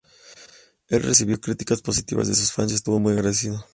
El 0.87 1.03
recibió 1.03 1.39
críticas 1.39 1.79
positivas 1.83 2.27
de 2.27 2.33
sus 2.33 2.51
fans 2.51 2.71
y 2.71 2.75
estuvo 2.75 2.99
muy 2.99 3.13
agradecido. 3.13 3.63